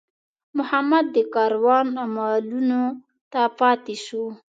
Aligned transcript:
محمد 0.57 1.05
د 1.15 1.17
کاروان 1.35 1.85
مالونو 2.15 2.83
ته 3.31 3.41
پاتې 3.59 3.95
شو. 4.05 4.23